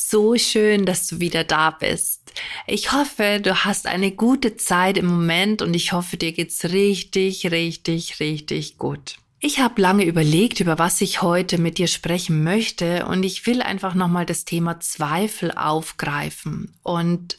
So 0.00 0.36
schön, 0.36 0.86
dass 0.86 1.08
du 1.08 1.18
wieder 1.18 1.42
da 1.42 1.70
bist. 1.70 2.32
Ich 2.68 2.92
hoffe, 2.92 3.40
du 3.42 3.64
hast 3.64 3.86
eine 3.86 4.12
gute 4.12 4.56
Zeit 4.56 4.96
im 4.96 5.06
Moment 5.06 5.60
und 5.60 5.74
ich 5.74 5.92
hoffe, 5.92 6.16
dir 6.16 6.32
geht's 6.32 6.66
richtig, 6.66 7.50
richtig, 7.50 8.20
richtig 8.20 8.78
gut. 8.78 9.16
Ich 9.40 9.58
habe 9.58 9.82
lange 9.82 10.04
überlegt, 10.04 10.60
über 10.60 10.78
was 10.78 11.00
ich 11.00 11.20
heute 11.20 11.58
mit 11.58 11.78
dir 11.78 11.88
sprechen 11.88 12.44
möchte 12.44 13.06
und 13.06 13.24
ich 13.24 13.46
will 13.46 13.60
einfach 13.60 13.94
nochmal 13.94 14.24
das 14.24 14.44
Thema 14.44 14.78
Zweifel 14.78 15.50
aufgreifen 15.50 16.72
und 16.84 17.36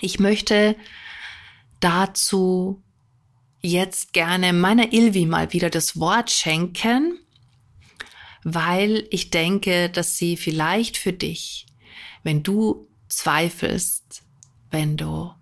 ich 0.00 0.18
möchte 0.18 0.76
dazu 1.78 2.82
jetzt 3.60 4.14
gerne 4.14 4.54
meiner 4.54 4.94
Ilvi 4.94 5.26
mal 5.26 5.52
wieder 5.52 5.68
das 5.68 6.00
Wort 6.00 6.30
schenken, 6.30 7.18
weil 8.44 9.06
ich 9.10 9.30
denke, 9.30 9.90
dass 9.90 10.16
sie 10.16 10.36
vielleicht 10.36 10.96
für 10.96 11.12
dich, 11.12 11.66
wenn 12.22 12.42
du 12.42 12.88
zweifelst, 13.08 14.22
wenn 14.70 14.96
du 14.96 15.32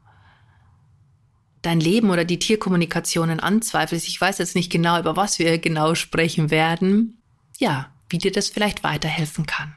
dein 1.62 1.80
Leben 1.80 2.10
oder 2.10 2.24
die 2.24 2.38
Tierkommunikationen 2.38 3.41
anzweifelst, 3.41 4.08
ich 4.08 4.20
weiß 4.20 4.38
jetzt 4.38 4.54
nicht 4.54 4.70
genau, 4.70 4.98
über 4.98 5.16
was 5.16 5.38
wir 5.38 5.58
genau 5.58 5.94
sprechen 5.94 6.50
werden, 6.50 7.22
ja, 7.58 7.92
wie 8.08 8.19
dir 8.19 8.32
das 8.32 8.48
vielleicht 8.48 8.84
weiterhelfen 8.84 9.46
kann. 9.46 9.76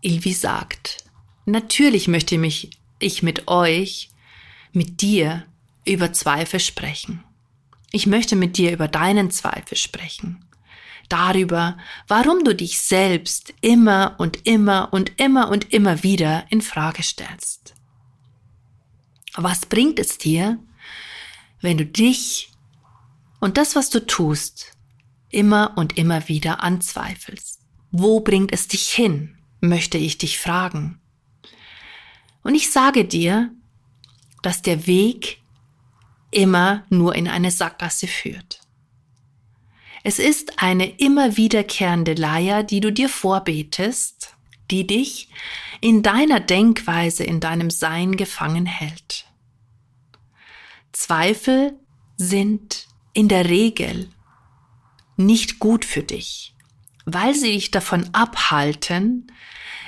Ilvi 0.00 0.32
sagt, 0.32 1.04
natürlich 1.46 2.08
möchte 2.08 2.38
mich 2.38 2.70
ich 2.98 3.22
mit 3.22 3.48
euch, 3.48 4.10
mit 4.72 5.00
dir 5.00 5.44
über 5.84 6.12
Zweifel 6.12 6.60
sprechen. 6.60 7.24
Ich 7.92 8.06
möchte 8.06 8.36
mit 8.36 8.58
dir 8.58 8.72
über 8.72 8.88
deinen 8.88 9.30
Zweifel 9.30 9.76
sprechen. 9.76 10.44
Darüber, 11.08 11.78
warum 12.06 12.44
du 12.44 12.54
dich 12.54 12.80
selbst 12.80 13.54
immer 13.60 14.16
und 14.18 14.46
immer 14.46 14.92
und 14.92 15.18
immer 15.18 15.48
und 15.48 15.72
immer 15.72 16.02
wieder 16.02 16.44
in 16.50 16.60
Frage 16.60 17.02
stellst. 17.02 17.74
Was 19.34 19.66
bringt 19.66 19.98
es 19.98 20.18
dir, 20.18 20.58
wenn 21.60 21.78
du 21.78 21.86
dich 21.86 22.52
und 23.40 23.56
das, 23.56 23.74
was 23.76 23.88
du 23.88 24.04
tust, 24.04 24.72
immer 25.30 25.74
und 25.76 25.96
immer 25.96 26.28
wieder 26.28 26.62
anzweifelst? 26.62 27.60
Wo 27.90 28.20
bringt 28.20 28.52
es 28.52 28.68
dich 28.68 28.88
hin, 28.88 29.38
möchte 29.60 29.96
ich 29.96 30.18
dich 30.18 30.38
fragen. 30.38 31.00
Und 32.42 32.54
ich 32.54 32.70
sage 32.70 33.04
dir, 33.04 33.50
dass 34.42 34.62
der 34.62 34.86
Weg 34.86 35.42
immer 36.30 36.84
nur 36.90 37.14
in 37.14 37.28
eine 37.28 37.50
Sackgasse 37.50 38.06
führt. 38.06 38.60
Es 40.02 40.18
ist 40.18 40.62
eine 40.62 40.88
immer 40.98 41.36
wiederkehrende 41.36 42.14
Leier, 42.14 42.62
die 42.62 42.80
du 42.80 42.92
dir 42.92 43.08
vorbetest, 43.08 44.34
die 44.70 44.86
dich 44.86 45.28
in 45.80 46.02
deiner 46.02 46.40
Denkweise, 46.40 47.24
in 47.24 47.40
deinem 47.40 47.70
Sein 47.70 48.16
gefangen 48.16 48.66
hält. 48.66 49.26
Zweifel 50.92 51.78
sind 52.16 52.86
in 53.12 53.28
der 53.28 53.48
Regel 53.48 54.08
nicht 55.16 55.58
gut 55.58 55.84
für 55.84 56.02
dich, 56.02 56.54
weil 57.04 57.34
sie 57.34 57.52
dich 57.52 57.70
davon 57.70 58.08
abhalten, 58.12 59.32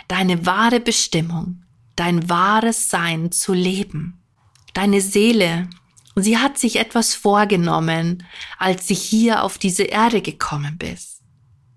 deine 0.08 0.44
wahre 0.46 0.80
Bestimmung, 0.80 1.62
dein 1.96 2.28
wahres 2.28 2.90
Sein 2.90 3.30
zu 3.32 3.52
leben, 3.52 4.22
deine 4.74 5.00
Seele 5.00 5.68
sie 6.22 6.38
hat 6.38 6.58
sich 6.58 6.76
etwas 6.76 7.14
vorgenommen, 7.14 8.26
als 8.58 8.86
sie 8.86 8.94
hier 8.94 9.44
auf 9.44 9.58
diese 9.58 9.84
Erde 9.84 10.22
gekommen 10.22 10.78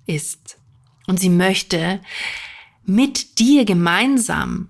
ist. 0.05 0.57
Und 1.07 1.19
sie 1.19 1.29
möchte 1.29 2.01
mit 2.85 3.39
dir 3.39 3.65
gemeinsam, 3.65 4.69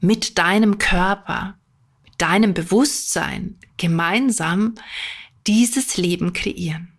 mit 0.00 0.38
deinem 0.38 0.78
Körper, 0.78 1.58
mit 2.04 2.14
deinem 2.18 2.54
Bewusstsein 2.54 3.58
gemeinsam 3.76 4.74
dieses 5.46 5.96
Leben 5.96 6.32
kreieren. 6.32 6.92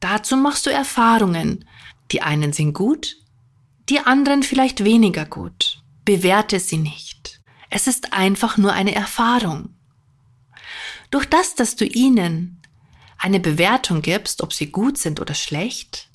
Dazu 0.00 0.36
machst 0.36 0.66
du 0.66 0.70
Erfahrungen. 0.70 1.64
Die 2.12 2.22
einen 2.22 2.52
sind 2.52 2.72
gut, 2.72 3.16
die 3.88 4.00
anderen 4.00 4.42
vielleicht 4.42 4.84
weniger 4.84 5.24
gut. 5.24 5.82
Bewerte 6.04 6.60
sie 6.60 6.78
nicht. 6.78 7.40
Es 7.70 7.86
ist 7.86 8.12
einfach 8.12 8.56
nur 8.56 8.72
eine 8.72 8.94
Erfahrung. 8.94 9.75
Durch 11.10 11.26
das, 11.26 11.54
dass 11.54 11.76
du 11.76 11.84
ihnen 11.84 12.60
eine 13.18 13.40
Bewertung 13.40 14.02
gibst, 14.02 14.42
ob 14.42 14.52
sie 14.52 14.70
gut 14.70 14.98
sind 14.98 15.20
oder 15.20 15.34
schlecht, 15.34 16.08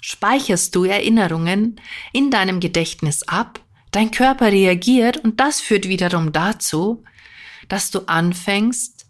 speicherst 0.00 0.74
du 0.74 0.84
Erinnerungen 0.84 1.80
in 2.12 2.30
deinem 2.30 2.60
Gedächtnis 2.60 3.22
ab, 3.24 3.60
dein 3.90 4.10
Körper 4.10 4.52
reagiert 4.52 5.18
und 5.18 5.40
das 5.40 5.60
führt 5.60 5.88
wiederum 5.88 6.32
dazu, 6.32 7.04
dass 7.68 7.90
du 7.90 8.00
anfängst 8.06 9.06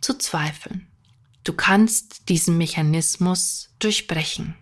zu 0.00 0.18
zweifeln. 0.18 0.86
Du 1.44 1.52
kannst 1.52 2.28
diesen 2.28 2.58
Mechanismus 2.58 3.70
durchbrechen, 3.78 4.54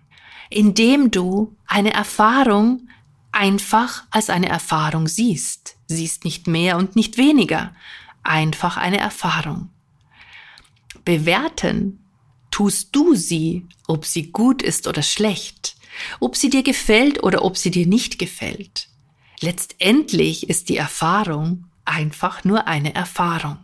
indem 0.51 1.11
du 1.11 1.57
eine 1.67 1.93
Erfahrung 1.93 2.89
einfach 3.33 4.05
als 4.11 4.31
eine 4.31 4.49
Erfahrung 4.49 5.07
siehst, 5.07 5.77
siehst 5.87 6.25
nicht 6.25 6.47
mehr 6.47 6.77
und 6.77 6.97
nicht 6.97 7.17
weniger, 7.17 7.75
einfach 8.28 8.77
eine 8.77 8.99
Erfahrung. 8.99 9.71
Bewerten 11.05 12.05
tust 12.50 12.94
du 12.94 13.15
sie, 13.15 13.66
ob 13.87 14.05
sie 14.05 14.31
gut 14.31 14.62
ist 14.62 14.87
oder 14.87 15.03
schlecht, 15.03 15.77
ob 16.21 16.37
sie 16.37 16.50
dir 16.50 16.62
gefällt 16.62 17.22
oder 17.22 17.44
ob 17.44 17.56
sie 17.56 17.71
dir 17.71 17.87
nicht 17.87 18.19
gefällt. 18.19 18.88
Letztendlich 19.41 20.49
ist 20.49 20.69
die 20.69 20.77
Erfahrung 20.77 21.65
einfach 21.84 22.44
nur 22.44 22.67
eine 22.67 22.94
Erfahrung. 22.94 23.59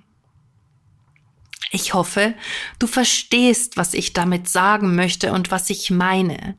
Ich 1.70 1.92
hoffe, 1.92 2.34
du 2.78 2.86
verstehst, 2.86 3.76
was 3.76 3.94
ich 3.94 4.12
damit 4.12 4.48
sagen 4.48 4.94
möchte 4.94 5.32
und 5.32 5.50
was 5.50 5.70
ich 5.70 5.90
meine. 5.90 6.56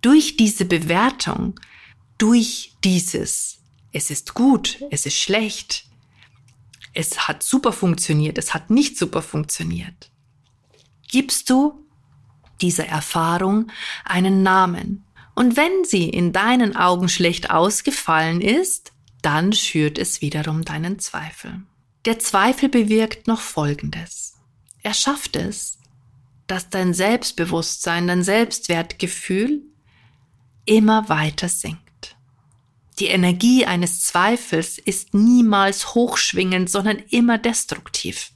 Durch 0.00 0.36
diese 0.36 0.64
Bewertung, 0.64 1.60
durch 2.16 2.72
dieses, 2.82 3.58
es 3.92 4.10
ist 4.10 4.32
gut, 4.32 4.78
es 4.90 5.04
ist 5.04 5.18
schlecht, 5.18 5.84
es 6.94 7.28
hat 7.28 7.42
super 7.42 7.72
funktioniert, 7.72 8.38
es 8.38 8.54
hat 8.54 8.70
nicht 8.70 8.96
super 8.96 9.20
funktioniert. 9.20 10.10
Gibst 11.08 11.50
du 11.50 11.84
dieser 12.60 12.86
Erfahrung 12.86 13.70
einen 14.04 14.42
Namen. 14.42 15.04
Und 15.34 15.56
wenn 15.56 15.84
sie 15.84 16.08
in 16.08 16.32
deinen 16.32 16.76
Augen 16.76 17.08
schlecht 17.08 17.50
ausgefallen 17.50 18.40
ist, 18.40 18.92
dann 19.20 19.52
schürt 19.52 19.98
es 19.98 20.20
wiederum 20.20 20.64
deinen 20.64 20.98
Zweifel. 20.98 21.62
Der 22.04 22.18
Zweifel 22.18 22.68
bewirkt 22.68 23.26
noch 23.26 23.40
Folgendes. 23.40 24.34
Er 24.82 24.94
schafft 24.94 25.36
es, 25.36 25.78
dass 26.46 26.68
dein 26.68 26.94
Selbstbewusstsein, 26.94 28.06
dein 28.06 28.22
Selbstwertgefühl 28.22 29.62
immer 30.66 31.08
weiter 31.08 31.48
sinkt. 31.48 31.83
Die 33.00 33.06
Energie 33.06 33.66
eines 33.66 34.02
Zweifels 34.02 34.78
ist 34.78 35.14
niemals 35.14 35.94
hochschwingend, 35.94 36.70
sondern 36.70 36.98
immer 37.10 37.38
destruktiv. 37.38 38.30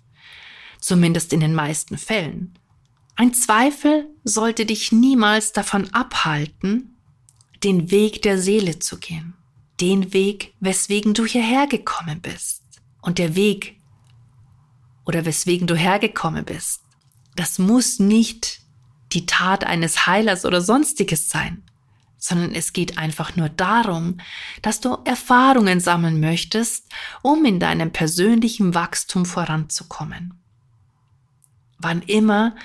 Zumindest 0.80 1.32
in 1.32 1.40
den 1.40 1.54
meisten 1.54 1.96
Fällen. 1.96 2.54
Ein 3.14 3.34
Zweifel 3.34 4.08
sollte 4.24 4.66
dich 4.66 4.92
niemals 4.92 5.52
davon 5.52 5.92
abhalten, 5.92 6.96
den 7.62 7.90
Weg 7.90 8.22
der 8.22 8.40
Seele 8.40 8.78
zu 8.78 8.98
gehen. 8.98 9.34
Den 9.80 10.12
Weg, 10.12 10.54
weswegen 10.60 11.14
du 11.14 11.24
hierher 11.24 11.66
gekommen 11.66 12.20
bist. 12.20 12.62
Und 13.00 13.18
der 13.18 13.36
Weg, 13.36 13.76
oder 15.04 15.24
weswegen 15.24 15.66
du 15.66 15.76
hergekommen 15.76 16.44
bist, 16.44 16.82
das 17.36 17.58
muss 17.58 18.00
nicht 18.00 18.60
die 19.12 19.26
Tat 19.26 19.64
eines 19.64 20.06
Heilers 20.06 20.44
oder 20.44 20.60
sonstiges 20.60 21.30
sein 21.30 21.62
sondern 22.18 22.54
es 22.54 22.72
geht 22.72 22.98
einfach 22.98 23.36
nur 23.36 23.48
darum, 23.48 24.18
dass 24.60 24.80
du 24.80 24.98
Erfahrungen 25.04 25.80
sammeln 25.80 26.20
möchtest, 26.20 26.88
um 27.22 27.44
in 27.44 27.60
deinem 27.60 27.92
persönlichen 27.92 28.74
Wachstum 28.74 29.24
voranzukommen. 29.24 30.34
Wann 31.78 32.02
immer 32.02 32.56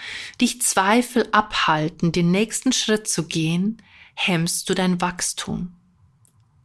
dich 0.42 0.62
Zweifel 0.62 1.28
abhalten, 1.32 2.12
den 2.12 2.32
nächsten 2.32 2.74
Schritt 2.74 3.08
zu 3.08 3.28
gehen, 3.28 3.82
hemmst 4.16 4.70
du 4.70 4.74
dein 4.74 5.02
Wachstum. 5.02 5.76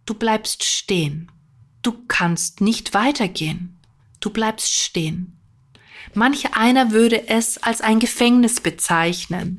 Du 0.07 0.15
bleibst 0.15 0.65
stehen. 0.65 1.31
Du 1.83 2.07
kannst 2.09 2.63
nicht 2.63 2.95
weitergehen. 2.95 3.79
Du 4.21 4.31
bleibst 4.31 4.73
stehen. 4.73 5.38
Manch 6.15 6.55
einer 6.55 6.91
würde 6.91 7.29
es 7.29 7.63
als 7.63 7.81
ein 7.81 7.99
Gefängnis 7.99 8.61
bezeichnen. 8.61 9.59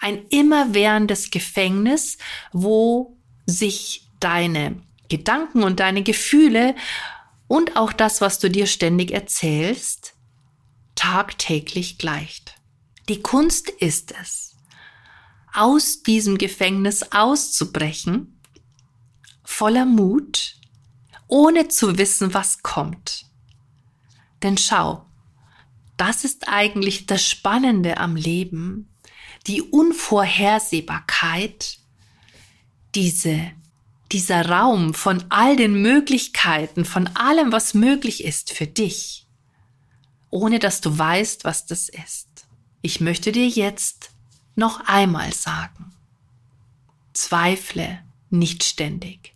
Ein 0.00 0.24
immerwährendes 0.30 1.30
Gefängnis, 1.30 2.18
wo 2.52 3.16
sich 3.46 4.08
deine 4.20 4.82
Gedanken 5.08 5.62
und 5.62 5.80
deine 5.80 6.02
Gefühle 6.02 6.74
und 7.48 7.76
auch 7.76 7.92
das, 7.92 8.20
was 8.20 8.38
du 8.38 8.48
dir 8.48 8.66
ständig 8.66 9.10
erzählst, 9.10 10.14
tagtäglich 10.94 11.98
gleicht. 11.98 12.54
Die 13.08 13.22
Kunst 13.22 13.70
ist 13.70 14.14
es, 14.20 14.56
aus 15.52 16.02
diesem 16.02 16.38
Gefängnis 16.38 17.02
auszubrechen, 17.10 18.40
voller 19.42 19.84
Mut, 19.84 20.56
ohne 21.26 21.68
zu 21.68 21.98
wissen, 21.98 22.34
was 22.34 22.62
kommt. 22.62 23.26
Denn 24.42 24.56
schau, 24.56 25.06
das 26.00 26.24
ist 26.24 26.48
eigentlich 26.48 27.04
das 27.04 27.28
Spannende 27.28 27.98
am 27.98 28.16
Leben, 28.16 28.88
die 29.46 29.60
Unvorhersehbarkeit, 29.60 31.76
diese, 32.94 33.50
dieser 34.10 34.48
Raum 34.48 34.94
von 34.94 35.22
all 35.28 35.56
den 35.56 35.82
Möglichkeiten, 35.82 36.86
von 36.86 37.06
allem, 37.08 37.52
was 37.52 37.74
möglich 37.74 38.24
ist 38.24 38.50
für 38.50 38.66
dich, 38.66 39.26
ohne 40.30 40.58
dass 40.58 40.80
du 40.80 40.96
weißt, 40.96 41.44
was 41.44 41.66
das 41.66 41.90
ist. 41.90 42.46
Ich 42.80 43.00
möchte 43.00 43.30
dir 43.30 43.46
jetzt 43.46 44.12
noch 44.56 44.80
einmal 44.86 45.34
sagen, 45.34 45.92
zweifle 47.12 47.98
nicht 48.30 48.64
ständig. 48.64 49.34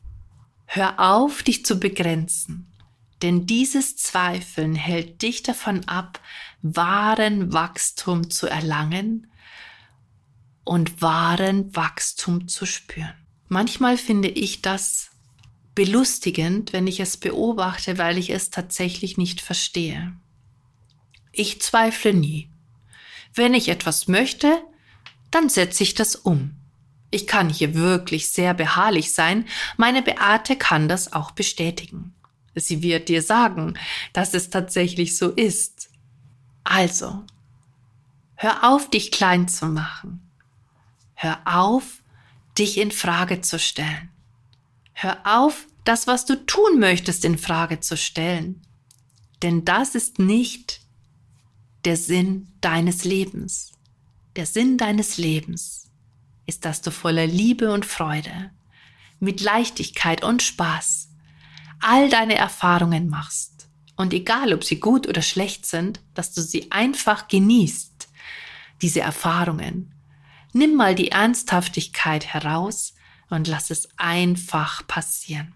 Hör 0.64 0.98
auf, 0.98 1.42
dich 1.42 1.66
zu 1.66 1.78
begrenzen. 1.78 2.70
Denn 3.22 3.46
dieses 3.46 3.96
Zweifeln 3.96 4.74
hält 4.74 5.22
dich 5.22 5.42
davon 5.42 5.88
ab, 5.88 6.20
wahren 6.64 7.52
Wachstum 7.52 8.30
zu 8.30 8.46
erlangen 8.46 9.30
und 10.64 11.02
wahren 11.02 11.76
Wachstum 11.76 12.48
zu 12.48 12.64
spüren. 12.64 13.12
Manchmal 13.48 13.98
finde 13.98 14.28
ich 14.28 14.62
das 14.62 15.10
belustigend, 15.74 16.72
wenn 16.72 16.86
ich 16.86 17.00
es 17.00 17.18
beobachte, 17.18 17.98
weil 17.98 18.16
ich 18.16 18.30
es 18.30 18.48
tatsächlich 18.48 19.18
nicht 19.18 19.42
verstehe. 19.42 20.14
Ich 21.32 21.60
zweifle 21.60 22.14
nie. 22.14 22.48
Wenn 23.34 23.52
ich 23.52 23.68
etwas 23.68 24.08
möchte, 24.08 24.62
dann 25.30 25.50
setze 25.50 25.82
ich 25.82 25.94
das 25.94 26.16
um. 26.16 26.56
Ich 27.10 27.26
kann 27.26 27.50
hier 27.50 27.74
wirklich 27.74 28.30
sehr 28.30 28.54
beharrlich 28.54 29.12
sein. 29.12 29.46
Meine 29.76 30.00
Beate 30.00 30.56
kann 30.56 30.88
das 30.88 31.12
auch 31.12 31.32
bestätigen. 31.32 32.14
Sie 32.54 32.82
wird 32.82 33.10
dir 33.10 33.20
sagen, 33.20 33.74
dass 34.14 34.32
es 34.32 34.48
tatsächlich 34.48 35.18
so 35.18 35.30
ist. 35.30 35.90
Also, 36.64 37.24
hör 38.34 38.64
auf, 38.64 38.90
dich 38.90 39.10
klein 39.10 39.48
zu 39.48 39.66
machen. 39.66 40.28
Hör 41.14 41.40
auf, 41.44 42.02
dich 42.58 42.78
in 42.78 42.90
Frage 42.90 43.40
zu 43.42 43.58
stellen. 43.58 44.10
Hör 44.92 45.18
auf, 45.24 45.66
das, 45.84 46.06
was 46.06 46.24
du 46.24 46.44
tun 46.46 46.78
möchtest, 46.78 47.24
in 47.24 47.38
Frage 47.38 47.80
zu 47.80 47.96
stellen. 47.96 48.62
Denn 49.42 49.64
das 49.64 49.94
ist 49.94 50.18
nicht 50.18 50.80
der 51.84 51.96
Sinn 51.96 52.48
deines 52.60 53.04
Lebens. 53.04 53.72
Der 54.36 54.46
Sinn 54.46 54.78
deines 54.78 55.18
Lebens 55.18 55.90
ist, 56.46 56.64
dass 56.64 56.80
du 56.80 56.90
voller 56.90 57.26
Liebe 57.26 57.72
und 57.72 57.84
Freude, 57.84 58.50
mit 59.20 59.40
Leichtigkeit 59.40 60.24
und 60.24 60.42
Spaß 60.42 61.08
all 61.80 62.08
deine 62.08 62.34
Erfahrungen 62.34 63.08
machst. 63.08 63.53
Und 63.96 64.12
egal, 64.12 64.52
ob 64.52 64.64
sie 64.64 64.80
gut 64.80 65.08
oder 65.08 65.22
schlecht 65.22 65.66
sind, 65.66 66.00
dass 66.14 66.32
du 66.32 66.42
sie 66.42 66.72
einfach 66.72 67.28
genießt, 67.28 68.08
diese 68.82 69.00
Erfahrungen. 69.00 69.94
Nimm 70.52 70.74
mal 70.74 70.94
die 70.94 71.10
Ernsthaftigkeit 71.10 72.26
heraus 72.26 72.94
und 73.30 73.48
lass 73.48 73.70
es 73.70 73.88
einfach 73.96 74.86
passieren. 74.86 75.54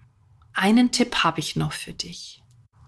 Einen 0.55 0.91
Tipp 0.91 1.23
habe 1.23 1.41
ich 1.41 1.57
noch 1.57 1.73
für 1.73 1.93
dich. 1.93 2.43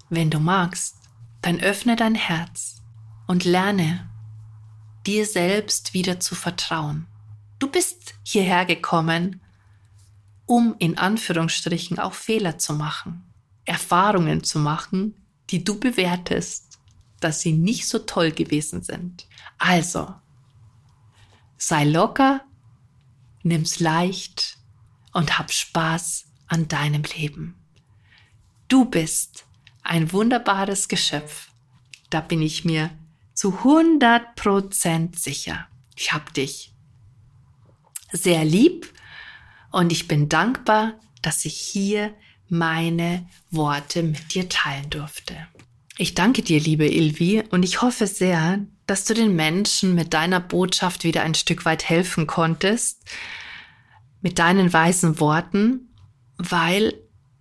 Wenn 0.09 0.31
du 0.31 0.41
magst, 0.41 0.97
dann 1.43 1.61
öffne 1.61 1.97
dein 1.97 2.15
Herz 2.15 2.83
und 3.27 3.45
lerne, 3.45 4.09
dir 5.07 5.25
selbst 5.25 5.95
wieder 5.95 6.21
zu 6.21 6.35
vertrauen. 6.35 7.07
Du 7.59 7.69
bist 7.69 8.15
hierher 8.25 8.65
gekommen, 8.65 9.41
um 10.47 10.75
in 10.79 10.99
Anführungsstrichen 10.99 11.99
auch 11.99 12.15
Fehler 12.15 12.59
zu 12.59 12.73
machen. 12.73 13.23
Erfahrungen 13.65 14.43
zu 14.43 14.59
machen, 14.59 15.15
die 15.51 15.65
du 15.65 15.79
bewertest, 15.79 16.79
dass 17.21 17.41
sie 17.41 17.53
nicht 17.53 17.87
so 17.87 17.99
toll 18.01 18.33
gewesen 18.33 18.83
sind. 18.83 19.27
Also, 19.59 20.15
sei 21.57 21.85
locker, 21.85 22.43
nimm's 23.43 23.81
leicht 23.81 24.59
und 25.13 25.39
hab 25.39 25.53
Spaß 25.53 26.27
an 26.47 26.69
deinem 26.69 27.03
Leben. 27.17 27.57
Du 28.69 28.85
bist 28.85 29.45
ein 29.83 30.13
wunderbares 30.13 30.89
Geschöpf. 30.89 31.51
Da 32.11 32.21
bin 32.21 32.43
ich 32.43 32.65
mir 32.65 32.91
zu 33.35 33.59
100 33.59 34.37
Prozent 34.37 35.19
sicher. 35.19 35.67
Ich 35.97 36.13
hab 36.13 36.33
dich 36.35 36.73
sehr 38.13 38.45
lieb 38.45 38.93
und 39.71 39.93
ich 39.93 40.09
bin 40.09 40.29
dankbar, 40.29 40.99
dass 41.23 41.45
ich 41.45 41.57
hier 41.57 42.15
meine 42.51 43.27
Worte 43.51 44.03
mit 44.03 44.35
dir 44.35 44.49
teilen 44.49 44.91
durfte. 44.91 45.37
Ich 45.97 46.15
danke 46.15 46.43
dir, 46.43 46.61
liebe 46.61 46.89
Ilvi, 46.89 47.43
und 47.51 47.63
ich 47.63 47.83
hoffe 47.83 48.07
sehr, 48.07 48.65
dass 48.87 49.05
du 49.05 49.15
den 49.15 49.37
Menschen 49.37 49.95
mit 49.95 50.15
deiner 50.15 50.41
Botschaft 50.41 51.05
wieder 51.05 51.23
ein 51.23 51.35
Stück 51.35 51.65
weit 51.65 51.89
helfen 51.89 52.27
konntest, 52.27 53.05
mit 54.23 54.39
deinen 54.39 54.73
weisen 54.73 55.21
Worten, 55.21 55.89
weil 56.39 56.95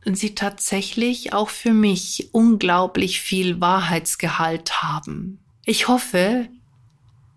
sie 0.05 0.35
tatsächlich 0.35 1.33
auch 1.33 1.49
für 1.49 1.73
mich 1.73 2.29
unglaublich 2.33 3.21
viel 3.21 3.61
Wahrheitsgehalt 3.61 4.81
haben. 4.81 5.39
Ich 5.65 5.87
hoffe, 5.87 6.47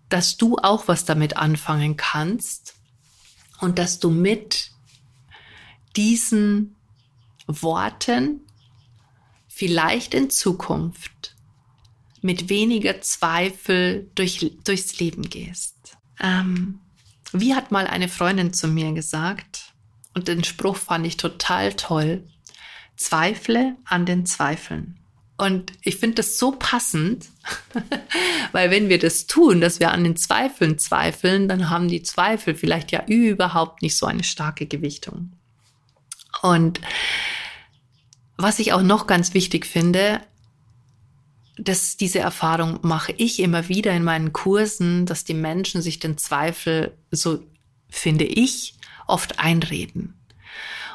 dass 0.09 0.37
du 0.37 0.57
auch 0.57 0.87
was 0.87 1.05
damit 1.05 1.37
anfangen 1.37 1.97
kannst 1.97 2.75
und 3.59 3.79
dass 3.79 3.99
du 3.99 4.09
mit 4.09 4.71
diesen 5.95 6.75
Worten 7.47 8.41
vielleicht 9.47 10.13
in 10.13 10.29
Zukunft 10.29 11.35
mit 12.21 12.49
weniger 12.49 13.01
Zweifel 13.01 14.09
durch, 14.15 14.51
durchs 14.63 14.99
Leben 14.99 15.29
gehst. 15.29 15.97
Ähm, 16.19 16.79
wie 17.33 17.53
hat 17.53 17.71
mal 17.71 17.85
eine 17.85 18.07
Freundin 18.07 18.53
zu 18.53 18.67
mir 18.67 18.91
gesagt, 18.93 19.73
und 20.13 20.27
den 20.27 20.43
Spruch 20.43 20.77
fand 20.77 21.05
ich 21.05 21.17
total 21.17 21.73
toll, 21.73 22.23
Zweifle 22.95 23.75
an 23.85 24.05
den 24.05 24.25
Zweifeln. 24.25 24.99
Und 25.37 25.73
ich 25.81 25.97
finde 25.97 26.15
das 26.15 26.37
so 26.37 26.51
passend, 26.51 27.27
weil 28.51 28.69
wenn 28.69 28.87
wir 28.87 28.99
das 28.99 29.25
tun, 29.25 29.61
dass 29.61 29.79
wir 29.79 29.91
an 29.91 30.03
den 30.03 30.15
Zweifeln 30.15 30.77
zweifeln, 30.77 31.47
dann 31.47 31.69
haben 31.69 31.87
die 31.87 32.03
Zweifel 32.03 32.55
vielleicht 32.55 32.91
ja 32.91 33.03
überhaupt 33.07 33.81
nicht 33.81 33.97
so 33.97 34.05
eine 34.05 34.23
starke 34.23 34.67
Gewichtung. 34.67 35.33
Und 36.41 36.79
was 38.43 38.59
ich 38.59 38.73
auch 38.73 38.83
noch 38.83 39.07
ganz 39.07 39.33
wichtig 39.33 39.65
finde, 39.65 40.21
dass 41.57 41.97
diese 41.97 42.19
Erfahrung 42.19 42.79
mache 42.81 43.13
ich 43.17 43.39
immer 43.39 43.69
wieder 43.69 43.91
in 43.93 44.03
meinen 44.03 44.33
Kursen, 44.33 45.05
dass 45.05 45.23
die 45.23 45.33
Menschen 45.33 45.81
sich 45.81 45.99
den 45.99 46.17
Zweifel, 46.17 46.95
so 47.11 47.39
finde 47.89 48.25
ich, 48.25 48.75
oft 49.07 49.39
einreden. 49.39 50.15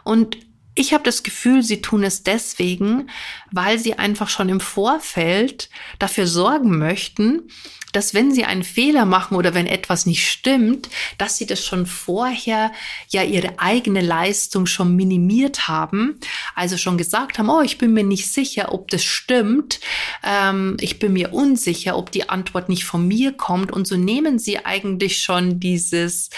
Und 0.05 0.37
ich 0.79 0.95
habe 0.95 1.05
das 1.05 1.23
Gefühl, 1.23 1.63
sie 1.63 1.83
tun 1.83 2.05
es 2.05 2.23
deswegen, 2.23 3.11
weil 3.51 3.79
sie 3.79 3.99
einfach 3.99 4.29
schon 4.29 4.49
im 4.49 4.61
Vorfeld 4.61 5.71
dafür 5.99 6.27
sorgen 6.27 6.79
möchten, 6.79 7.51
dass 7.93 8.13
wenn 8.13 8.33
sie 8.33 8.45
einen 8.45 8.65
Fehler 8.65 9.07
machen 9.07 9.37
oder 9.37 9.55
wenn 9.55 9.67
etwas 9.67 10.05
nicht 10.05 10.29
stimmt, 10.29 10.89
dass 11.17 11.39
sie 11.39 11.47
das 11.47 11.65
schon 11.65 11.87
vorher 11.87 12.71
ja 13.09 13.23
ihre 13.23 13.59
eigene 13.59 14.03
Leistung 14.03 14.67
schon 14.67 14.95
minimiert 14.95 15.69
haben, 15.69 16.21
also 16.55 16.77
schon 16.77 16.99
gesagt 16.99 17.39
haben, 17.39 17.49
oh, 17.49 17.63
ich 17.63 17.79
bin 17.79 17.95
mir 17.95 18.05
nicht 18.05 18.31
sicher, 18.31 18.73
ob 18.73 18.91
das 18.91 19.05
stimmt, 19.05 19.81
ähm, 20.23 20.77
ich 20.81 20.99
bin 20.99 21.15
mir 21.15 21.33
unsicher, 21.33 21.97
ob 21.97 22.13
die 22.13 22.29
Antwort 22.29 22.69
nicht 22.69 22.85
von 22.85 23.09
mir 23.09 23.33
kommt. 23.33 23.73
Und 23.73 23.87
so 23.87 23.97
nehmen 23.97 24.39
sie 24.39 24.65
eigentlich 24.65 25.23
schon 25.23 25.59
dieses, 25.59 26.29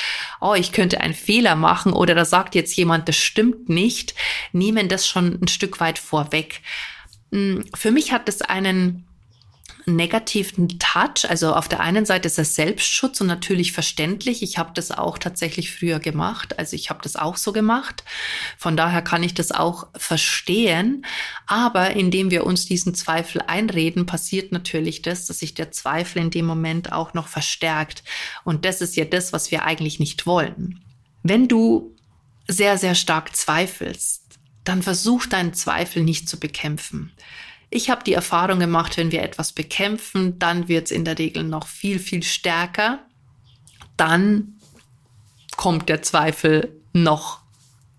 oh, 0.40 0.54
ich 0.54 0.73
könnte 0.73 1.00
einen 1.00 1.14
Fehler 1.14 1.56
machen 1.56 1.92
oder 1.92 2.14
da 2.14 2.25
sagt 2.25 2.54
jetzt 2.54 2.76
jemand, 2.76 3.09
das 3.09 3.16
stimmt 3.16 3.68
nicht, 3.68 4.14
nehmen 4.52 4.88
das 4.88 5.06
schon 5.06 5.38
ein 5.40 5.49
Stück 5.49 5.80
weit 5.80 5.99
vorweg. 5.99 6.62
Hm, 7.32 7.64
für 7.75 7.90
mich 7.90 8.12
hat 8.12 8.28
es 8.28 8.42
einen 8.42 9.06
negativen 9.87 10.78
Touch. 10.78 11.28
Also 11.28 11.54
auf 11.54 11.68
der 11.68 11.80
einen 11.80 12.04
Seite 12.04 12.26
ist 12.26 12.38
das 12.38 12.54
Selbstschutz 12.54 13.20
und 13.20 13.26
natürlich 13.26 13.72
verständlich. 13.72 14.42
Ich 14.42 14.58
habe 14.58 14.70
das 14.75 14.90
auch 14.90 15.18
tatsächlich 15.18 15.70
früher 15.72 16.00
gemacht. 16.00 16.58
Also 16.58 16.76
ich 16.76 16.90
habe 16.90 17.00
das 17.02 17.16
auch 17.16 17.37
so 17.37 17.52
gemacht. 17.52 18.04
Von 18.58 18.76
daher 18.76 19.02
kann 19.02 19.22
ich 19.22 19.34
das 19.34 19.52
auch 19.52 19.88
verstehen. 19.96 21.06
Aber 21.46 21.90
indem 21.90 22.30
wir 22.30 22.46
uns 22.46 22.66
diesen 22.66 22.94
Zweifel 22.94 23.42
einreden, 23.46 24.06
passiert 24.06 24.52
natürlich 24.52 25.02
das, 25.02 25.26
dass 25.26 25.38
sich 25.38 25.54
der 25.54 25.72
Zweifel 25.72 26.22
in 26.22 26.30
dem 26.30 26.46
Moment 26.46 26.92
auch 26.92 27.14
noch 27.14 27.28
verstärkt. 27.28 28.02
Und 28.44 28.64
das 28.64 28.80
ist 28.80 28.96
ja 28.96 29.04
das, 29.04 29.32
was 29.32 29.50
wir 29.50 29.64
eigentlich 29.64 29.99
nicht 29.99 30.26
wollen. 30.26 30.80
Wenn 31.22 31.49
du 31.49 31.96
sehr, 32.49 32.78
sehr 32.78 32.94
stark 32.94 33.35
zweifelst, 33.35 34.23
dann 34.64 34.82
versuch 34.82 35.26
deinen 35.26 35.54
Zweifel 35.54 36.02
nicht 36.02 36.28
zu 36.28 36.38
bekämpfen. 36.38 37.12
Ich 37.70 37.88
habe 37.88 38.04
die 38.04 38.14
Erfahrung 38.14 38.59
gemacht, 38.59 38.97
wenn 38.97 39.12
wir 39.12 39.23
etwas 39.23 39.52
bekämpfen, 39.52 40.38
dann 40.38 40.68
wird 40.68 40.87
es 40.87 40.90
in 40.90 41.04
der 41.04 41.18
Regel 41.18 41.44
noch 41.44 41.68
viel, 41.68 42.00
viel 42.00 42.23
stärker. 42.23 42.99
Dann 43.97 44.61
kommt 45.56 45.88
der 45.88 46.02
Zweifel 46.02 46.80
noch 46.92 47.40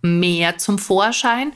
mehr 0.01 0.57
zum 0.57 0.77
Vorschein. 0.77 1.53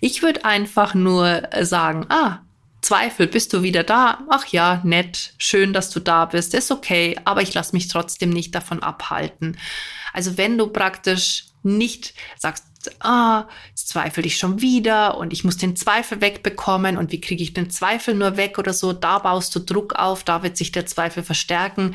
Ich 0.00 0.22
würde 0.22 0.44
einfach 0.44 0.94
nur 0.94 1.48
sagen, 1.60 2.06
ah, 2.08 2.40
Zweifel, 2.82 3.28
bist 3.28 3.52
du 3.52 3.62
wieder 3.62 3.84
da? 3.84 4.18
Ach 4.28 4.44
ja, 4.46 4.80
nett, 4.84 5.34
schön, 5.38 5.72
dass 5.72 5.90
du 5.90 6.00
da 6.00 6.26
bist, 6.26 6.52
ist 6.52 6.72
okay, 6.72 7.16
aber 7.24 7.40
ich 7.40 7.54
lasse 7.54 7.74
mich 7.74 7.86
trotzdem 7.86 8.30
nicht 8.30 8.54
davon 8.54 8.82
abhalten. 8.82 9.56
Also 10.12 10.36
wenn 10.36 10.58
du 10.58 10.66
praktisch 10.66 11.46
nicht 11.62 12.12
sagst, 12.36 12.64
ah, 12.98 13.46
jetzt 13.68 13.88
zweifle 13.88 14.24
ich 14.24 14.36
schon 14.36 14.60
wieder 14.60 15.16
und 15.16 15.32
ich 15.32 15.44
muss 15.44 15.56
den 15.56 15.76
Zweifel 15.76 16.20
wegbekommen 16.20 16.96
und 16.96 17.12
wie 17.12 17.20
kriege 17.20 17.44
ich 17.44 17.54
den 17.54 17.70
Zweifel 17.70 18.14
nur 18.14 18.36
weg 18.36 18.58
oder 18.58 18.72
so, 18.72 18.92
da 18.92 19.20
baust 19.20 19.54
du 19.54 19.60
Druck 19.60 19.94
auf, 19.94 20.24
da 20.24 20.42
wird 20.42 20.56
sich 20.56 20.72
der 20.72 20.84
Zweifel 20.84 21.22
verstärken. 21.22 21.94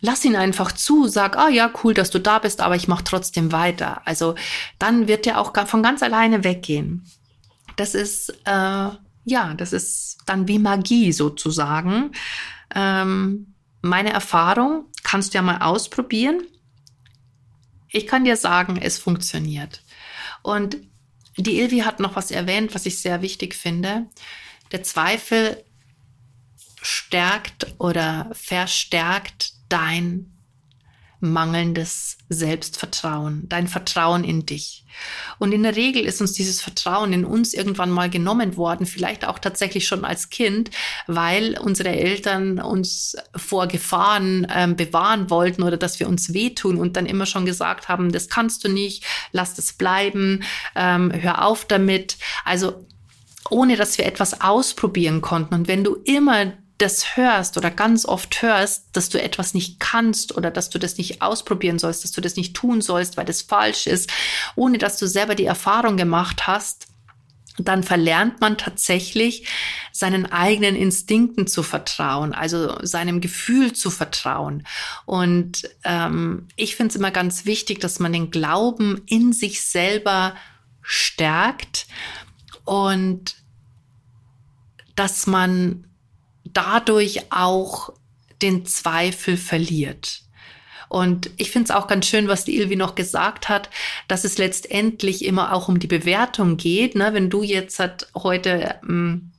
Lass 0.00 0.24
ihn 0.24 0.36
einfach 0.36 0.70
zu, 0.70 1.08
sag, 1.08 1.36
ah 1.36 1.48
ja, 1.48 1.72
cool, 1.82 1.92
dass 1.92 2.10
du 2.10 2.20
da 2.20 2.38
bist, 2.38 2.60
aber 2.60 2.76
ich 2.76 2.86
mache 2.86 3.04
trotzdem 3.04 3.50
weiter. 3.50 4.02
Also 4.04 4.36
dann 4.78 5.08
wird 5.08 5.26
er 5.26 5.40
auch 5.40 5.52
von 5.66 5.82
ganz 5.82 6.04
alleine 6.04 6.44
weggehen. 6.44 7.04
Das 7.74 7.96
ist, 7.96 8.30
äh, 8.44 8.88
ja, 9.24 9.54
das 9.54 9.72
ist 9.72 10.18
dann 10.26 10.48
wie 10.48 10.58
Magie 10.58 11.12
sozusagen. 11.12 12.12
Ähm, 12.74 13.54
meine 13.82 14.12
Erfahrung 14.12 14.86
kannst 15.02 15.34
du 15.34 15.38
ja 15.38 15.42
mal 15.42 15.58
ausprobieren. 15.58 16.42
Ich 17.88 18.06
kann 18.06 18.24
dir 18.24 18.36
sagen, 18.36 18.78
es 18.80 18.98
funktioniert. 18.98 19.82
Und 20.42 20.78
die 21.36 21.60
Ilvi 21.60 21.80
hat 21.80 22.00
noch 22.00 22.16
was 22.16 22.30
erwähnt, 22.30 22.74
was 22.74 22.86
ich 22.86 22.98
sehr 22.98 23.22
wichtig 23.22 23.54
finde. 23.54 24.06
Der 24.70 24.82
Zweifel 24.82 25.62
stärkt 26.80 27.74
oder 27.78 28.30
verstärkt 28.32 29.52
dein 29.68 30.31
mangelndes 31.22 32.18
Selbstvertrauen, 32.28 33.48
dein 33.48 33.68
Vertrauen 33.68 34.24
in 34.24 34.44
dich. 34.44 34.84
Und 35.38 35.52
in 35.52 35.62
der 35.62 35.76
Regel 35.76 36.04
ist 36.04 36.20
uns 36.20 36.32
dieses 36.32 36.60
Vertrauen 36.60 37.12
in 37.12 37.24
uns 37.24 37.54
irgendwann 37.54 37.90
mal 37.90 38.10
genommen 38.10 38.56
worden, 38.56 38.86
vielleicht 38.86 39.26
auch 39.26 39.38
tatsächlich 39.38 39.86
schon 39.86 40.04
als 40.04 40.30
Kind, 40.30 40.70
weil 41.06 41.58
unsere 41.58 41.90
Eltern 41.90 42.58
uns 42.58 43.16
vor 43.34 43.68
Gefahren 43.68 44.46
ähm, 44.54 44.76
bewahren 44.76 45.30
wollten 45.30 45.62
oder 45.62 45.76
dass 45.76 46.00
wir 46.00 46.08
uns 46.08 46.34
wehtun 46.34 46.76
und 46.76 46.96
dann 46.96 47.06
immer 47.06 47.26
schon 47.26 47.46
gesagt 47.46 47.88
haben, 47.88 48.12
das 48.12 48.28
kannst 48.28 48.64
du 48.64 48.68
nicht, 48.68 49.04
lass 49.32 49.54
das 49.54 49.72
bleiben, 49.72 50.42
ähm, 50.74 51.12
hör 51.14 51.44
auf 51.46 51.64
damit. 51.64 52.18
Also 52.44 52.86
ohne 53.50 53.76
dass 53.76 53.98
wir 53.98 54.06
etwas 54.06 54.40
ausprobieren 54.40 55.20
konnten. 55.20 55.54
Und 55.54 55.68
wenn 55.68 55.84
du 55.84 55.96
immer 56.04 56.52
das 56.82 57.16
hörst 57.16 57.56
oder 57.56 57.70
ganz 57.70 58.04
oft 58.04 58.42
hörst, 58.42 58.86
dass 58.92 59.08
du 59.08 59.22
etwas 59.22 59.54
nicht 59.54 59.80
kannst 59.80 60.36
oder 60.36 60.50
dass 60.50 60.68
du 60.68 60.78
das 60.78 60.98
nicht 60.98 61.22
ausprobieren 61.22 61.78
sollst, 61.78 62.04
dass 62.04 62.12
du 62.12 62.20
das 62.20 62.36
nicht 62.36 62.54
tun 62.54 62.80
sollst, 62.80 63.16
weil 63.16 63.24
das 63.24 63.42
falsch 63.42 63.86
ist, 63.86 64.10
ohne 64.56 64.78
dass 64.78 64.98
du 64.98 65.06
selber 65.06 65.34
die 65.34 65.44
Erfahrung 65.44 65.96
gemacht 65.96 66.46
hast, 66.46 66.88
dann 67.58 67.82
verlernt 67.82 68.40
man 68.40 68.56
tatsächlich 68.56 69.46
seinen 69.92 70.26
eigenen 70.26 70.74
Instinkten 70.74 71.46
zu 71.46 71.62
vertrauen, 71.62 72.32
also 72.32 72.78
seinem 72.82 73.20
Gefühl 73.20 73.74
zu 73.74 73.90
vertrauen. 73.90 74.66
Und 75.04 75.68
ähm, 75.84 76.48
ich 76.56 76.76
finde 76.76 76.90
es 76.90 76.96
immer 76.96 77.10
ganz 77.10 77.44
wichtig, 77.44 77.80
dass 77.80 78.00
man 78.00 78.12
den 78.12 78.30
Glauben 78.30 79.02
in 79.06 79.32
sich 79.32 79.62
selber 79.62 80.34
stärkt 80.80 81.86
und 82.64 83.36
dass 84.96 85.26
man 85.26 85.84
dadurch 86.52 87.32
auch 87.32 87.92
den 88.40 88.66
Zweifel 88.66 89.36
verliert. 89.36 90.22
Und 90.88 91.30
ich 91.38 91.50
finde 91.50 91.64
es 91.64 91.70
auch 91.70 91.86
ganz 91.86 92.06
schön, 92.06 92.28
was 92.28 92.44
die 92.44 92.58
Ilvi 92.58 92.76
noch 92.76 92.94
gesagt 92.94 93.48
hat, 93.48 93.70
dass 94.08 94.24
es 94.24 94.36
letztendlich 94.36 95.24
immer 95.24 95.54
auch 95.54 95.68
um 95.68 95.78
die 95.78 95.86
Bewertung 95.86 96.58
geht. 96.58 96.96
Ne? 96.96 97.14
Wenn 97.14 97.30
du 97.30 97.42
jetzt 97.42 97.78
hat 97.78 98.08
heute 98.14 98.78
ähm, 98.86 99.31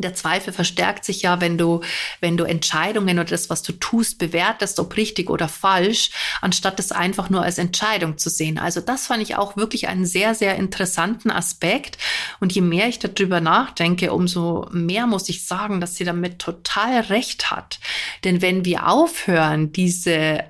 der 0.00 0.14
Zweifel 0.14 0.52
verstärkt 0.52 1.04
sich 1.04 1.22
ja, 1.22 1.40
wenn 1.40 1.58
du, 1.58 1.80
wenn 2.20 2.36
du 2.36 2.44
Entscheidungen 2.44 3.18
oder 3.18 3.30
das, 3.30 3.50
was 3.50 3.62
du 3.62 3.72
tust, 3.72 4.18
bewertest, 4.18 4.80
ob 4.80 4.96
richtig 4.96 5.30
oder 5.30 5.48
falsch, 5.48 6.10
anstatt 6.40 6.78
es 6.80 6.92
einfach 6.92 7.30
nur 7.30 7.42
als 7.42 7.58
Entscheidung 7.58 8.18
zu 8.18 8.30
sehen. 8.30 8.58
Also 8.58 8.80
das 8.80 9.06
fand 9.06 9.22
ich 9.22 9.36
auch 9.36 9.56
wirklich 9.56 9.88
einen 9.88 10.06
sehr, 10.06 10.34
sehr 10.34 10.56
interessanten 10.56 11.30
Aspekt. 11.30 11.98
Und 12.40 12.52
je 12.52 12.62
mehr 12.62 12.88
ich 12.88 12.98
darüber 12.98 13.40
nachdenke, 13.40 14.12
umso 14.12 14.68
mehr 14.72 15.06
muss 15.06 15.28
ich 15.28 15.44
sagen, 15.44 15.80
dass 15.80 15.96
sie 15.96 16.04
damit 16.04 16.38
total 16.38 17.00
recht 17.00 17.50
hat. 17.50 17.80
Denn 18.24 18.42
wenn 18.42 18.64
wir 18.64 18.88
aufhören, 18.88 19.72
diese 19.72 20.44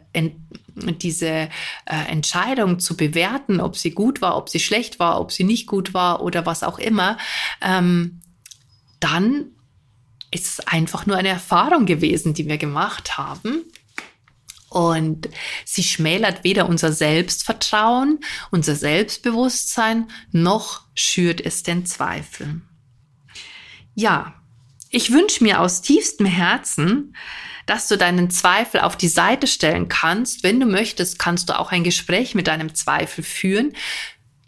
diese 0.74 1.28
äh, 1.28 1.48
Entscheidung 2.08 2.78
zu 2.78 2.96
bewerten, 2.96 3.60
ob 3.60 3.76
sie 3.76 3.90
gut 3.90 4.22
war, 4.22 4.36
ob 4.36 4.48
sie 4.48 4.60
schlecht 4.60 4.98
war, 4.98 5.20
ob 5.20 5.32
sie 5.32 5.44
nicht 5.44 5.66
gut 5.66 5.94
war 5.94 6.22
oder 6.22 6.46
was 6.46 6.62
auch 6.62 6.78
immer, 6.78 7.18
ähm, 7.60 8.20
dann 9.00 9.52
ist 10.30 10.46
es 10.46 10.60
einfach 10.60 11.06
nur 11.06 11.16
eine 11.16 11.28
Erfahrung 11.28 11.86
gewesen, 11.86 12.34
die 12.34 12.46
wir 12.46 12.58
gemacht 12.58 13.18
haben. 13.18 13.64
Und 14.68 15.28
sie 15.64 15.82
schmälert 15.82 16.44
weder 16.44 16.68
unser 16.68 16.92
Selbstvertrauen, 16.92 18.20
unser 18.52 18.76
Selbstbewusstsein, 18.76 20.08
noch 20.30 20.82
schürt 20.94 21.40
es 21.40 21.64
den 21.64 21.86
Zweifel. 21.86 22.60
Ja, 23.96 24.34
ich 24.90 25.10
wünsche 25.10 25.42
mir 25.42 25.60
aus 25.60 25.82
tiefstem 25.82 26.26
Herzen, 26.26 27.16
dass 27.66 27.88
du 27.88 27.98
deinen 27.98 28.30
Zweifel 28.30 28.80
auf 28.80 28.96
die 28.96 29.08
Seite 29.08 29.48
stellen 29.48 29.88
kannst. 29.88 30.44
Wenn 30.44 30.60
du 30.60 30.66
möchtest, 30.66 31.18
kannst 31.18 31.48
du 31.48 31.58
auch 31.58 31.72
ein 31.72 31.84
Gespräch 31.84 32.34
mit 32.34 32.46
deinem 32.46 32.74
Zweifel 32.74 33.24
führen. 33.24 33.74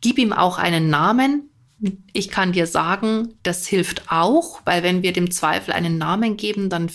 Gib 0.01 0.19
ihm 0.19 0.33
auch 0.33 0.59
einen 0.59 0.89
Namen, 0.89 1.51
ich 2.13 2.31
kann 2.31 2.53
dir 2.53 2.67
sagen, 2.67 3.35
das 3.43 3.67
hilft 3.67 4.11
auch, 4.11 4.61
weil 4.65 4.83
wenn 4.83 5.03
wir 5.03 5.13
dem 5.13 5.31
Zweifel 5.31 5.73
einen 5.73 5.99
Namen 5.99 6.37
geben, 6.37 6.71
dann 6.71 6.91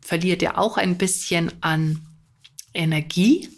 verliert 0.00 0.42
er 0.42 0.58
auch 0.58 0.76
ein 0.78 0.98
bisschen 0.98 1.52
an 1.60 2.00
Energie. 2.74 3.48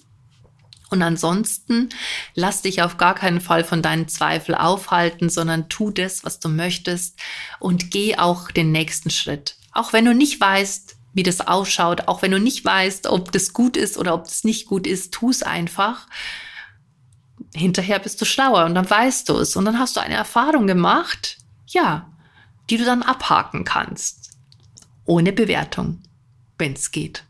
Und 0.90 1.02
ansonsten 1.02 1.88
lass 2.34 2.62
dich 2.62 2.82
auf 2.82 2.98
gar 2.98 3.14
keinen 3.14 3.40
Fall 3.40 3.64
von 3.64 3.82
deinen 3.82 4.08
Zweifeln 4.08 4.56
aufhalten, 4.56 5.28
sondern 5.28 5.68
tu 5.68 5.90
das, 5.90 6.24
was 6.24 6.38
du 6.40 6.48
möchtest 6.48 7.18
und 7.58 7.90
geh 7.90 8.16
auch 8.16 8.50
den 8.50 8.70
nächsten 8.70 9.10
Schritt. 9.10 9.56
Auch 9.72 9.92
wenn 9.92 10.04
du 10.04 10.14
nicht 10.14 10.40
weißt, 10.40 10.96
wie 11.14 11.22
das 11.22 11.40
ausschaut, 11.40 12.08
auch 12.08 12.22
wenn 12.22 12.30
du 12.30 12.38
nicht 12.38 12.64
weißt, 12.64 13.06
ob 13.06 13.32
das 13.32 13.52
gut 13.52 13.76
ist 13.76 13.96
oder 13.98 14.14
ob 14.14 14.24
das 14.24 14.44
nicht 14.44 14.66
gut 14.66 14.86
ist, 14.86 15.12
tu 15.12 15.30
es 15.30 15.42
einfach 15.42 16.06
hinterher 17.54 17.98
bist 17.98 18.20
du 18.20 18.24
schlauer 18.24 18.64
und 18.64 18.74
dann 18.74 18.88
weißt 18.88 19.28
du 19.28 19.38
es 19.38 19.56
und 19.56 19.64
dann 19.64 19.78
hast 19.78 19.96
du 19.96 20.00
eine 20.00 20.14
Erfahrung 20.14 20.66
gemacht, 20.66 21.38
ja, 21.68 22.10
die 22.68 22.76
du 22.76 22.84
dann 22.84 23.02
abhaken 23.02 23.64
kannst. 23.64 24.30
Ohne 25.04 25.32
Bewertung, 25.32 26.02
wenn 26.58 26.72
es 26.72 26.90
geht. 26.90 27.24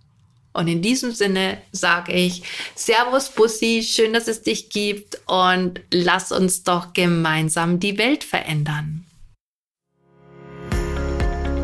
Und 0.52 0.68
in 0.68 0.82
diesem 0.82 1.10
Sinne 1.12 1.58
sage 1.72 2.12
ich 2.12 2.44
Servus 2.76 3.30
Bussi, 3.30 3.84
schön, 3.84 4.12
dass 4.12 4.28
es 4.28 4.42
dich 4.42 4.70
gibt 4.70 5.20
und 5.26 5.80
lass 5.92 6.30
uns 6.30 6.62
doch 6.62 6.92
gemeinsam 6.92 7.80
die 7.80 7.98
Welt 7.98 8.22
verändern. 8.22 9.04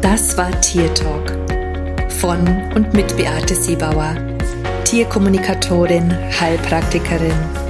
Das 0.03 0.37
war 0.37 0.61
Tier 0.61 0.93
Talk 0.95 1.31
von 2.11 2.73
und 2.75 2.93
mit 2.93 3.17
Beate 3.17 3.55
Siebauer, 3.55 4.17
Tierkommunikatorin, 4.85 6.11
Heilpraktikerin 6.41 7.70